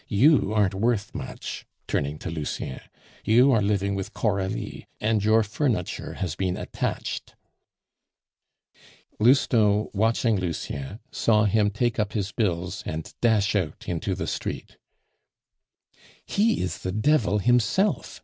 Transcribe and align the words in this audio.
You 0.07 0.51
aren't 0.51 0.73
worth 0.73 1.13
much" 1.13 1.63
(turning 1.85 2.17
to 2.17 2.31
Lucien); 2.31 2.79
"you 3.23 3.51
are 3.51 3.61
living 3.61 3.93
with 3.93 4.15
Coralie, 4.15 4.87
and 4.99 5.23
your 5.23 5.43
furniture 5.43 6.13
has 6.13 6.33
been 6.35 6.57
attached." 6.57 7.35
Lousteau, 9.19 9.91
watching 9.93 10.37
Lucien, 10.39 10.99
saw 11.11 11.43
him 11.43 11.69
take 11.69 11.99
up 11.99 12.13
his 12.13 12.31
bills, 12.31 12.81
and 12.83 13.13
dash 13.21 13.55
out 13.55 13.87
into 13.87 14.15
the 14.15 14.25
street. 14.25 14.77
"He 16.25 16.63
is 16.63 16.79
the 16.79 16.91
devil 16.91 17.37
himself!" 17.37 18.19